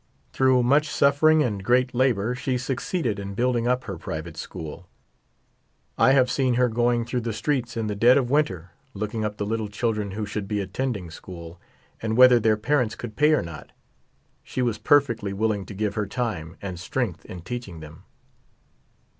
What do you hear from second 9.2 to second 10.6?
up the little children who should be